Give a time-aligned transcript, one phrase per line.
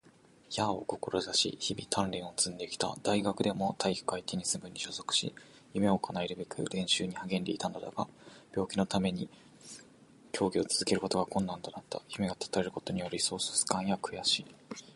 [0.49, 2.95] 私は幼少期からプロテニスプレイヤーを志し、日々鍛錬を積んできた。
[3.03, 5.31] 大学でも体育会テニス部に所属し、
[5.75, 8.07] 夢を叶えるべく練習に励んでいたのだが、
[8.51, 9.13] 病気のため
[10.31, 12.01] 競技を続けることが困難となった。
[12.17, 14.85] 夢が断たれたことによる喪失感や悔しさは計り知れないものであった。